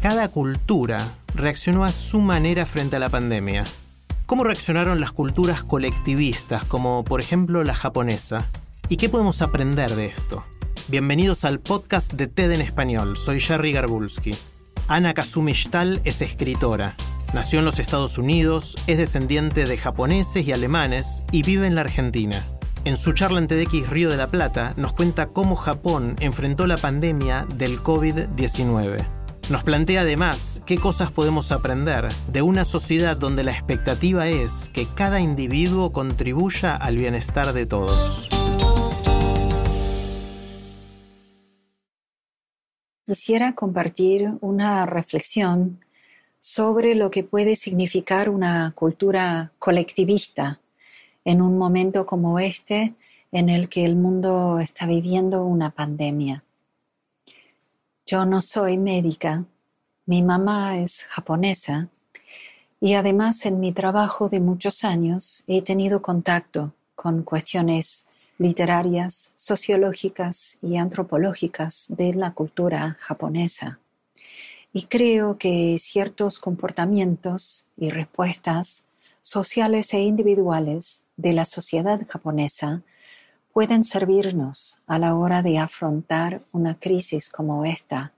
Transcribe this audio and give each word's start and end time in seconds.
cada 0.00 0.28
cultura 0.28 0.98
reaccionó 1.34 1.84
a 1.84 1.92
su 1.92 2.20
manera 2.20 2.66
frente 2.66 2.96
a 2.96 2.98
la 2.98 3.08
pandemia. 3.08 3.64
¿Cómo 4.26 4.44
reaccionaron 4.44 5.00
las 5.00 5.12
culturas 5.12 5.64
colectivistas, 5.64 6.64
como 6.64 7.04
por 7.04 7.20
ejemplo 7.20 7.64
la 7.64 7.74
japonesa? 7.74 8.46
¿Y 8.88 8.96
qué 8.96 9.08
podemos 9.08 9.42
aprender 9.42 9.94
de 9.96 10.06
esto? 10.06 10.44
Bienvenidos 10.88 11.44
al 11.44 11.60
podcast 11.60 12.12
de 12.12 12.28
TED 12.28 12.52
en 12.52 12.60
español. 12.60 13.16
Soy 13.16 13.40
Jerry 13.40 13.72
Garbulski. 13.72 14.34
Ana 14.86 15.14
Kazumi 15.14 15.52
Shtal 15.52 16.00
es 16.04 16.22
escritora. 16.22 16.94
Nació 17.34 17.58
en 17.58 17.64
los 17.64 17.78
Estados 17.78 18.18
Unidos, 18.18 18.76
es 18.86 18.98
descendiente 18.98 19.66
de 19.66 19.76
japoneses 19.76 20.46
y 20.46 20.52
alemanes 20.52 21.24
y 21.32 21.42
vive 21.42 21.66
en 21.66 21.74
la 21.74 21.82
Argentina. 21.82 22.46
En 22.84 22.96
su 22.96 23.12
charla 23.12 23.38
en 23.38 23.48
TEDx 23.48 23.90
Río 23.90 24.08
de 24.08 24.16
la 24.16 24.28
Plata 24.28 24.72
nos 24.76 24.94
cuenta 24.94 25.26
cómo 25.26 25.56
Japón 25.56 26.16
enfrentó 26.20 26.66
la 26.66 26.76
pandemia 26.76 27.46
del 27.54 27.82
COVID-19. 27.82 29.17
Nos 29.50 29.64
plantea 29.64 30.02
además 30.02 30.60
qué 30.66 30.76
cosas 30.76 31.10
podemos 31.10 31.52
aprender 31.52 32.08
de 32.30 32.42
una 32.42 32.66
sociedad 32.66 33.16
donde 33.16 33.44
la 33.44 33.52
expectativa 33.52 34.28
es 34.28 34.68
que 34.74 34.86
cada 34.94 35.20
individuo 35.20 35.90
contribuya 35.90 36.76
al 36.76 36.98
bienestar 36.98 37.54
de 37.54 37.64
todos. 37.64 38.28
Quisiera 43.06 43.54
compartir 43.54 44.34
una 44.42 44.84
reflexión 44.84 45.82
sobre 46.38 46.94
lo 46.94 47.10
que 47.10 47.24
puede 47.24 47.56
significar 47.56 48.28
una 48.28 48.72
cultura 48.74 49.52
colectivista 49.58 50.60
en 51.24 51.40
un 51.40 51.56
momento 51.56 52.04
como 52.04 52.38
este 52.38 52.92
en 53.32 53.48
el 53.48 53.70
que 53.70 53.86
el 53.86 53.96
mundo 53.96 54.58
está 54.60 54.84
viviendo 54.84 55.42
una 55.42 55.70
pandemia. 55.70 56.44
Yo 58.10 58.24
no 58.24 58.40
soy 58.40 58.78
médica, 58.78 59.44
mi 60.06 60.22
mamá 60.22 60.78
es 60.78 61.04
japonesa 61.10 61.90
y 62.80 62.94
además 62.94 63.44
en 63.44 63.60
mi 63.60 63.72
trabajo 63.72 64.30
de 64.30 64.40
muchos 64.40 64.82
años 64.82 65.44
he 65.46 65.60
tenido 65.60 66.00
contacto 66.00 66.72
con 66.94 67.22
cuestiones 67.22 68.08
literarias, 68.38 69.34
sociológicas 69.36 70.58
y 70.62 70.78
antropológicas 70.78 71.84
de 71.90 72.14
la 72.14 72.32
cultura 72.32 72.96
japonesa. 72.98 73.78
Y 74.72 74.84
creo 74.84 75.36
que 75.36 75.76
ciertos 75.78 76.38
comportamientos 76.38 77.66
y 77.76 77.90
respuestas 77.90 78.86
sociales 79.20 79.92
e 79.92 80.00
individuales 80.00 81.04
de 81.18 81.34
la 81.34 81.44
sociedad 81.44 82.00
japonesa 82.08 82.80
pueden 83.58 83.82
servirnos 83.82 84.78
a 84.86 85.00
la 85.00 85.16
hora 85.16 85.42
de 85.42 85.58
afrontar 85.58 86.42
una 86.52 86.78
crisis 86.78 87.28
como 87.28 87.64
esta. 87.64 88.12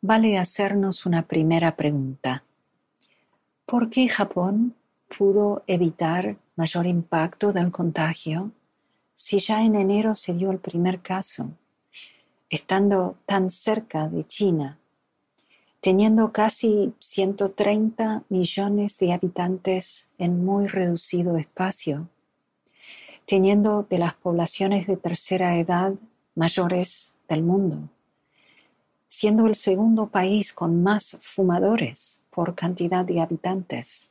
Vale 0.00 0.38
hacernos 0.38 1.06
una 1.06 1.26
primera 1.26 1.74
pregunta. 1.74 2.44
¿Por 3.66 3.90
qué 3.90 4.06
Japón 4.06 4.76
pudo 5.18 5.64
evitar 5.66 6.36
mayor 6.54 6.86
impacto 6.86 7.52
del 7.52 7.72
contagio 7.72 8.52
si 9.12 9.40
ya 9.40 9.64
en 9.64 9.74
enero 9.74 10.14
se 10.14 10.34
dio 10.34 10.52
el 10.52 10.60
primer 10.60 11.00
caso, 11.00 11.50
estando 12.48 13.16
tan 13.26 13.50
cerca 13.50 14.08
de 14.08 14.22
China 14.22 14.78
teniendo 15.80 16.32
casi 16.32 16.94
130 17.00 18.22
millones 18.30 18.98
de 18.98 19.12
habitantes 19.12 20.08
en 20.16 20.42
muy 20.42 20.66
reducido 20.66 21.36
espacio, 21.36 22.08
teniendo 23.26 23.86
de 23.88 23.98
las 23.98 24.14
poblaciones 24.14 24.86
de 24.86 24.96
tercera 24.96 25.58
edad 25.58 25.94
mayores 26.34 27.16
del 27.28 27.42
mundo, 27.42 27.88
siendo 29.08 29.46
el 29.46 29.54
segundo 29.54 30.06
país 30.08 30.52
con 30.52 30.82
más 30.82 31.18
fumadores 31.20 32.22
por 32.30 32.54
cantidad 32.54 33.04
de 33.04 33.20
habitantes. 33.20 34.10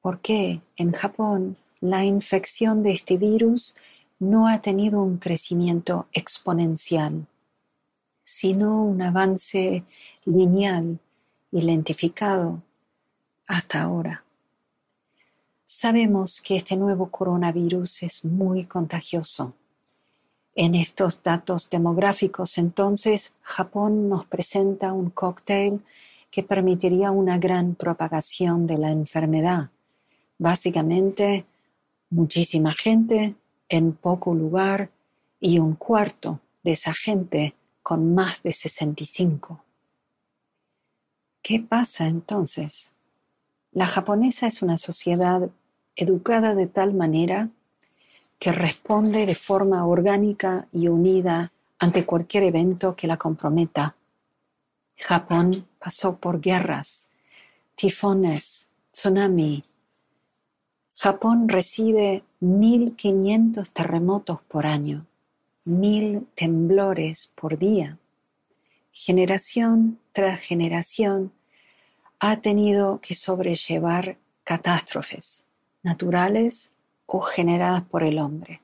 ¿Por 0.00 0.20
qué 0.20 0.60
en 0.76 0.92
Japón 0.92 1.56
la 1.80 2.04
infección 2.04 2.82
de 2.82 2.92
este 2.92 3.16
virus 3.16 3.74
no 4.18 4.48
ha 4.48 4.60
tenido 4.60 5.02
un 5.02 5.18
crecimiento 5.18 6.06
exponencial? 6.12 7.26
sino 8.28 8.84
un 8.84 9.00
avance 9.00 9.84
lineal 10.26 10.98
y 11.50 11.62
lentificado 11.62 12.62
hasta 13.46 13.80
ahora. 13.80 14.22
Sabemos 15.70 16.40
que 16.40 16.56
este 16.56 16.78
nuevo 16.78 17.10
coronavirus 17.10 18.02
es 18.04 18.24
muy 18.24 18.64
contagioso. 18.64 19.52
En 20.54 20.74
estos 20.74 21.22
datos 21.22 21.68
demográficos, 21.68 22.56
entonces, 22.56 23.34
Japón 23.42 24.08
nos 24.08 24.24
presenta 24.24 24.94
un 24.94 25.10
cóctel 25.10 25.82
que 26.30 26.42
permitiría 26.42 27.10
una 27.10 27.36
gran 27.36 27.74
propagación 27.74 28.66
de 28.66 28.78
la 28.78 28.90
enfermedad. 28.90 29.68
Básicamente, 30.38 31.44
muchísima 32.08 32.72
gente 32.72 33.34
en 33.68 33.92
poco 33.92 34.34
lugar 34.34 34.88
y 35.38 35.58
un 35.58 35.74
cuarto 35.74 36.40
de 36.64 36.72
esa 36.72 36.94
gente 36.94 37.54
con 37.82 38.14
más 38.14 38.42
de 38.42 38.52
65. 38.52 39.62
¿Qué 41.42 41.60
pasa 41.60 42.06
entonces? 42.06 42.94
La 43.72 43.86
japonesa 43.86 44.46
es 44.46 44.62
una 44.62 44.78
sociedad 44.78 45.50
educada 45.98 46.54
de 46.54 46.66
tal 46.68 46.94
manera 46.94 47.50
que 48.38 48.52
responde 48.52 49.26
de 49.26 49.34
forma 49.34 49.84
orgánica 49.84 50.68
y 50.72 50.86
unida 50.86 51.50
ante 51.78 52.06
cualquier 52.06 52.44
evento 52.44 52.94
que 52.94 53.08
la 53.08 53.16
comprometa. 53.16 53.96
Japón 54.96 55.66
pasó 55.78 56.16
por 56.16 56.40
guerras, 56.40 57.10
tifones, 57.74 58.68
tsunami. 58.92 59.64
Japón 60.94 61.48
recibe 61.48 62.22
1.500 62.40 63.68
terremotos 63.72 64.40
por 64.48 64.66
año 64.66 65.04
mil 65.68 66.26
temblores 66.34 67.30
por 67.34 67.58
día. 67.58 67.98
Generación 68.90 70.00
tras 70.12 70.40
generación 70.40 71.30
ha 72.20 72.40
tenido 72.40 73.00
que 73.02 73.14
sobrellevar 73.14 74.16
catástrofes 74.44 75.44
naturales 75.82 76.74
o 77.06 77.20
generadas 77.20 77.82
por 77.82 78.02
el 78.02 78.18
hombre. 78.18 78.60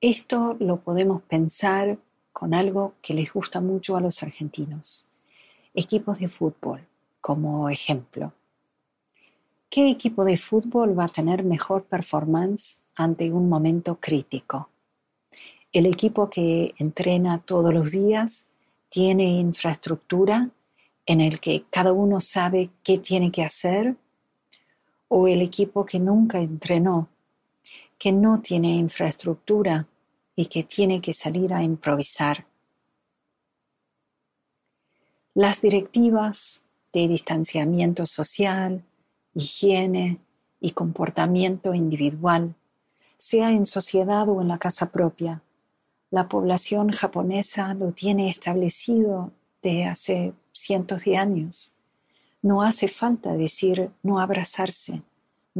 Esto 0.00 0.56
lo 0.60 0.80
podemos 0.80 1.22
pensar 1.22 1.98
con 2.32 2.54
algo 2.54 2.94
que 3.02 3.14
les 3.14 3.32
gusta 3.32 3.60
mucho 3.60 3.96
a 3.96 4.00
los 4.00 4.22
argentinos, 4.22 5.06
equipos 5.74 6.18
de 6.18 6.28
fútbol 6.28 6.86
como 7.20 7.68
ejemplo. 7.68 8.32
¿Qué 9.70 9.90
equipo 9.90 10.24
de 10.24 10.36
fútbol 10.36 10.98
va 10.98 11.04
a 11.04 11.08
tener 11.08 11.42
mejor 11.42 11.84
performance 11.84 12.80
ante 12.94 13.30
un 13.30 13.48
momento 13.48 13.98
crítico? 14.00 14.70
El 15.72 15.86
equipo 15.86 16.30
que 16.30 16.74
entrena 16.78 17.38
todos 17.38 17.74
los 17.74 17.92
días 17.92 18.48
tiene 18.88 19.24
infraestructura 19.24 20.48
en 21.04 21.20
el 21.20 21.40
que 21.40 21.64
cada 21.70 21.92
uno 21.92 22.20
sabe 22.20 22.70
qué 22.82 22.98
tiene 22.98 23.30
que 23.30 23.42
hacer 23.42 23.96
o 25.08 25.26
el 25.26 25.42
equipo 25.42 25.84
que 25.84 25.98
nunca 25.98 26.38
entrenó, 26.38 27.08
que 27.98 28.12
no 28.12 28.40
tiene 28.40 28.76
infraestructura 28.76 29.86
y 30.36 30.46
que 30.46 30.62
tiene 30.62 31.00
que 31.00 31.12
salir 31.12 31.52
a 31.52 31.62
improvisar. 31.62 32.46
Las 35.34 35.60
directivas 35.60 36.62
de 36.92 37.08
distanciamiento 37.08 38.06
social, 38.06 38.84
higiene 39.34 40.18
y 40.60 40.70
comportamiento 40.70 41.74
individual, 41.74 42.54
sea 43.16 43.50
en 43.50 43.66
sociedad 43.66 44.28
o 44.28 44.40
en 44.40 44.48
la 44.48 44.58
casa 44.58 44.90
propia, 44.90 45.42
la 46.10 46.28
población 46.28 46.90
japonesa 46.90 47.74
lo 47.74 47.92
tiene 47.92 48.28
establecido 48.28 49.32
de 49.62 49.84
hace 49.84 50.32
cientos 50.52 51.04
de 51.04 51.16
años. 51.16 51.74
No 52.40 52.62
hace 52.62 52.88
falta 52.88 53.34
decir 53.34 53.90
no 54.02 54.20
abrazarse, 54.20 55.02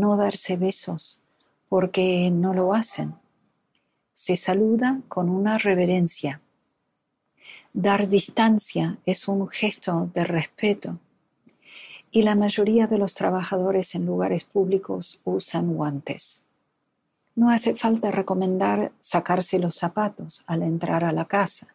no 0.00 0.16
darse 0.16 0.56
besos, 0.56 1.22
porque 1.68 2.30
no 2.30 2.52
lo 2.54 2.74
hacen. 2.74 3.14
Se 4.12 4.36
saluda 4.36 5.00
con 5.08 5.28
una 5.28 5.58
reverencia. 5.58 6.40
Dar 7.72 8.08
distancia 8.08 8.98
es 9.06 9.26
un 9.26 9.48
gesto 9.48 10.10
de 10.14 10.24
respeto 10.24 10.98
y 12.14 12.22
la 12.22 12.36
mayoría 12.36 12.86
de 12.86 12.96
los 12.96 13.14
trabajadores 13.14 13.96
en 13.96 14.06
lugares 14.06 14.44
públicos 14.44 15.20
usan 15.24 15.74
guantes. 15.74 16.44
No 17.34 17.50
hace 17.50 17.74
falta 17.74 18.12
recomendar 18.12 18.92
sacarse 19.00 19.58
los 19.58 19.74
zapatos 19.74 20.44
al 20.46 20.62
entrar 20.62 21.02
a 21.02 21.10
la 21.10 21.24
casa, 21.24 21.74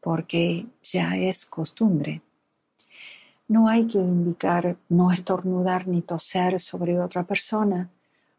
porque 0.00 0.66
ya 0.84 1.16
es 1.16 1.46
costumbre. 1.46 2.22
No 3.52 3.68
hay 3.68 3.86
que 3.86 3.98
indicar 3.98 4.78
no 4.88 5.12
estornudar 5.12 5.86
ni 5.86 6.00
toser 6.00 6.58
sobre 6.58 6.98
otra 6.98 7.24
persona, 7.24 7.90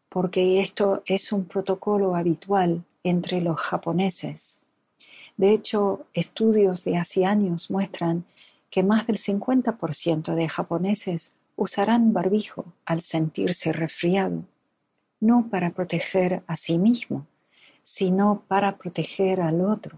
porque 0.08 0.58
esto 0.58 1.04
es 1.06 1.30
un 1.30 1.44
protocolo 1.44 2.16
habitual 2.16 2.82
entre 3.04 3.40
los 3.40 3.60
japoneses. 3.60 4.58
De 5.36 5.52
hecho, 5.52 6.04
estudios 6.14 6.82
de 6.82 6.96
hace 6.96 7.26
años 7.26 7.70
muestran 7.70 8.24
que 8.70 8.82
más 8.82 9.06
del 9.06 9.18
50% 9.18 10.34
de 10.34 10.48
japoneses 10.48 11.34
usarán 11.54 12.12
barbijo 12.12 12.64
al 12.84 13.00
sentirse 13.00 13.72
resfriado, 13.72 14.42
no 15.20 15.46
para 15.48 15.70
proteger 15.70 16.42
a 16.48 16.56
sí 16.56 16.76
mismo, 16.76 17.24
sino 17.84 18.42
para 18.48 18.78
proteger 18.78 19.40
al 19.42 19.60
otro. 19.60 19.96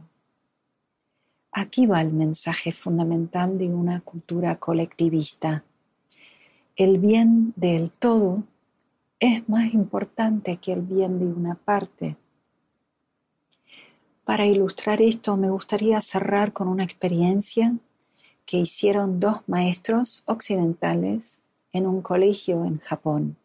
Aquí 1.58 1.86
va 1.86 2.02
el 2.02 2.12
mensaje 2.12 2.70
fundamental 2.70 3.56
de 3.56 3.68
una 3.68 4.02
cultura 4.02 4.56
colectivista. 4.56 5.64
El 6.76 6.98
bien 6.98 7.54
del 7.56 7.90
todo 7.90 8.42
es 9.18 9.48
más 9.48 9.72
importante 9.72 10.58
que 10.58 10.74
el 10.74 10.82
bien 10.82 11.18
de 11.18 11.24
una 11.24 11.54
parte. 11.54 12.18
Para 14.26 14.44
ilustrar 14.44 15.00
esto 15.00 15.38
me 15.38 15.48
gustaría 15.48 15.98
cerrar 16.02 16.52
con 16.52 16.68
una 16.68 16.84
experiencia 16.84 17.74
que 18.44 18.58
hicieron 18.58 19.18
dos 19.18 19.40
maestros 19.46 20.24
occidentales 20.26 21.40
en 21.72 21.86
un 21.86 22.02
colegio 22.02 22.66
en 22.66 22.80
Japón. 22.80 23.38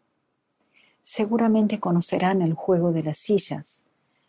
Seguramente 1.01 1.79
conocerán 1.79 2.41
el 2.41 2.55
juego 2.55 2.91
de 2.91 3.03
las 3.03 3.19
sillas. 3.19 3.85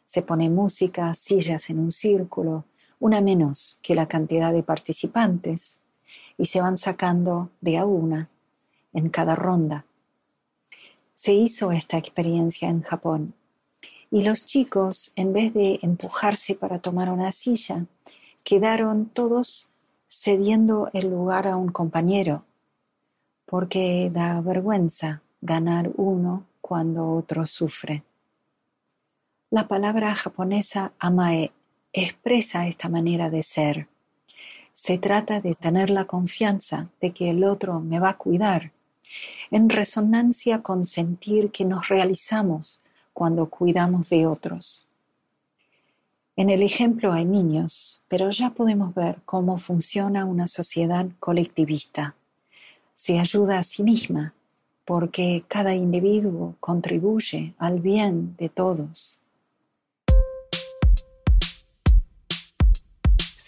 Se 0.06 0.22
pone 0.22 0.48
música, 0.48 1.12
sillas 1.14 1.68
en 1.68 1.80
un 1.80 1.90
círculo, 1.90 2.64
una 3.02 3.20
menos 3.20 3.80
que 3.82 3.96
la 3.96 4.06
cantidad 4.06 4.52
de 4.52 4.62
participantes, 4.62 5.80
y 6.38 6.46
se 6.46 6.60
van 6.60 6.78
sacando 6.78 7.50
de 7.60 7.76
a 7.76 7.84
una 7.84 8.28
en 8.92 9.08
cada 9.08 9.34
ronda. 9.34 9.84
Se 11.12 11.34
hizo 11.34 11.72
esta 11.72 11.98
experiencia 11.98 12.68
en 12.68 12.82
Japón 12.82 13.34
y 14.08 14.22
los 14.22 14.46
chicos, 14.46 15.12
en 15.16 15.32
vez 15.32 15.52
de 15.52 15.80
empujarse 15.82 16.54
para 16.54 16.78
tomar 16.78 17.10
una 17.10 17.32
silla, 17.32 17.86
quedaron 18.44 19.06
todos 19.06 19.68
cediendo 20.08 20.88
el 20.92 21.10
lugar 21.10 21.48
a 21.48 21.56
un 21.56 21.72
compañero, 21.72 22.44
porque 23.46 24.10
da 24.12 24.40
vergüenza 24.40 25.22
ganar 25.40 25.90
uno 25.96 26.44
cuando 26.60 27.10
otro 27.10 27.46
sufre. 27.46 28.04
La 29.50 29.66
palabra 29.66 30.14
japonesa 30.14 30.92
amae 31.00 31.50
expresa 31.92 32.66
esta 32.66 32.88
manera 32.88 33.28
de 33.28 33.42
ser. 33.42 33.88
Se 34.72 34.96
trata 34.96 35.40
de 35.40 35.54
tener 35.54 35.90
la 35.90 36.06
confianza 36.06 36.88
de 37.00 37.12
que 37.12 37.28
el 37.30 37.44
otro 37.44 37.80
me 37.80 38.00
va 38.00 38.10
a 38.10 38.16
cuidar, 38.16 38.72
en 39.50 39.68
resonancia 39.68 40.62
con 40.62 40.86
sentir 40.86 41.50
que 41.50 41.66
nos 41.66 41.88
realizamos 41.88 42.80
cuando 43.12 43.50
cuidamos 43.50 44.08
de 44.08 44.26
otros. 44.26 44.86
En 46.34 46.48
el 46.48 46.62
ejemplo 46.62 47.12
hay 47.12 47.26
niños, 47.26 48.00
pero 48.08 48.30
ya 48.30 48.50
podemos 48.50 48.94
ver 48.94 49.18
cómo 49.26 49.58
funciona 49.58 50.24
una 50.24 50.48
sociedad 50.48 51.06
colectivista. 51.20 52.14
Se 52.94 53.20
ayuda 53.20 53.58
a 53.58 53.62
sí 53.62 53.82
misma 53.82 54.32
porque 54.86 55.44
cada 55.46 55.74
individuo 55.74 56.56
contribuye 56.58 57.54
al 57.58 57.80
bien 57.80 58.34
de 58.38 58.48
todos 58.48 59.21